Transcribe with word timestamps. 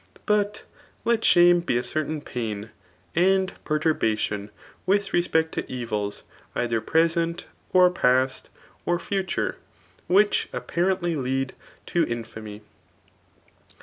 But 0.25 0.63
lei 1.05 1.17
j^ume 1.17 1.63
be 1.63 1.77
a 1.77 1.83
certain 1.83 2.21
paJ^ 2.23 2.69
and 3.15 3.53
perturbation 3.63 4.49
with 4.87 5.09
respecf 5.09 5.51
to 5.51 5.61
esfMs 5.61 6.23
either 6.55 6.81
preseftt^ 6.81 7.43
or 7.71 7.91
posit, 7.91 8.49
orjuture, 8.87 9.57
which 10.07 10.49
appa^ 10.55 10.97
ren^ 10.97 11.21
lead 11.21 11.53
to 11.85 12.03
i^an^. 12.07 12.61